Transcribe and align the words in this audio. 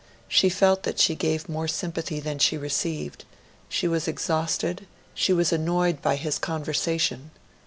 She 0.27 0.49
felt 0.49 0.81
that 0.81 0.97
she 0.97 1.13
gave 1.13 1.47
more 1.47 1.67
sympathy 1.67 2.19
than 2.19 2.39
she 2.39 2.57
received; 2.57 3.23
she 3.69 3.87
was 3.87 4.07
exhausted, 4.07 4.79
and 4.79 4.87
she 5.13 5.31
was 5.31 5.53
annoyed 5.53 6.01
by 6.01 6.15
his 6.15 6.39
conversation. 6.39 7.29